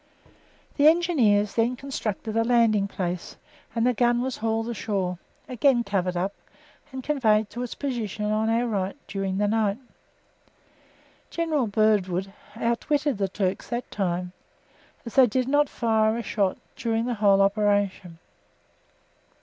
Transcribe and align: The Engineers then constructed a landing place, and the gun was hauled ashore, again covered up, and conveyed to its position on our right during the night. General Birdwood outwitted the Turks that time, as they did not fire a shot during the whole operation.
The 0.77 0.87
Engineers 0.87 1.53
then 1.53 1.75
constructed 1.75 2.35
a 2.35 2.43
landing 2.43 2.87
place, 2.87 3.37
and 3.75 3.85
the 3.85 3.93
gun 3.93 4.19
was 4.23 4.37
hauled 4.37 4.67
ashore, 4.67 5.19
again 5.47 5.83
covered 5.83 6.17
up, 6.17 6.33
and 6.91 7.03
conveyed 7.03 7.51
to 7.51 7.61
its 7.61 7.75
position 7.75 8.25
on 8.25 8.49
our 8.49 8.65
right 8.65 8.97
during 9.07 9.37
the 9.37 9.47
night. 9.47 9.77
General 11.29 11.67
Birdwood 11.67 12.33
outwitted 12.55 13.19
the 13.19 13.29
Turks 13.29 13.69
that 13.69 13.91
time, 13.91 14.31
as 15.05 15.13
they 15.13 15.27
did 15.27 15.47
not 15.47 15.69
fire 15.69 16.17
a 16.17 16.23
shot 16.23 16.57
during 16.75 17.05
the 17.05 17.13
whole 17.21 17.39
operation. 17.39 18.17